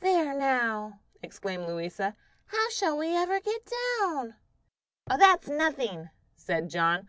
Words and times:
"There, 0.00 0.34
now!" 0.34 1.00
exclaimed 1.22 1.66
Louisa, 1.66 2.14
"how 2.48 2.68
shall 2.68 2.98
we 2.98 3.16
ever 3.16 3.40
get 3.40 3.64
down?" 3.64 4.34
"Oh, 5.10 5.16
that's 5.16 5.48
nothing," 5.48 6.10
said 6.36 6.68
John. 6.68 7.02